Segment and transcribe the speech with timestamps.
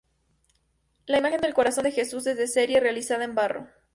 [1.05, 3.67] La imagen del Corazón de Jesús es de serie, realizada en barro.